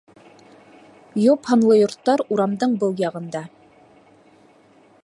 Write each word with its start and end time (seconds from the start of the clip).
Йоп 1.25 1.49
һанлы 1.51 1.77
йорттар 1.81 2.25
урамдың 2.37 2.75
был 2.85 2.97
яғында 3.05 3.45